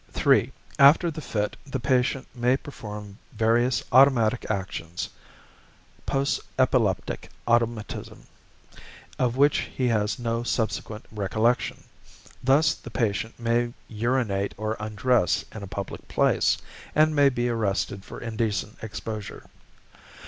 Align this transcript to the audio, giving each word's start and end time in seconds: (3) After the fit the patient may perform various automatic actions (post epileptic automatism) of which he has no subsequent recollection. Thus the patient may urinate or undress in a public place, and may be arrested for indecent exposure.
(3) 0.09 0.51
After 0.79 1.11
the 1.11 1.21
fit 1.21 1.55
the 1.63 1.79
patient 1.79 2.25
may 2.33 2.57
perform 2.57 3.19
various 3.33 3.83
automatic 3.91 4.49
actions 4.49 5.09
(post 6.07 6.39
epileptic 6.57 7.29
automatism) 7.45 8.25
of 9.19 9.37
which 9.37 9.59
he 9.59 9.89
has 9.89 10.17
no 10.17 10.41
subsequent 10.41 11.05
recollection. 11.11 11.83
Thus 12.43 12.73
the 12.73 12.89
patient 12.89 13.39
may 13.39 13.75
urinate 13.89 14.55
or 14.57 14.75
undress 14.79 15.45
in 15.53 15.61
a 15.61 15.67
public 15.67 16.07
place, 16.07 16.57
and 16.95 17.15
may 17.15 17.29
be 17.29 17.47
arrested 17.47 18.03
for 18.03 18.19
indecent 18.19 18.79
exposure. 18.81 19.43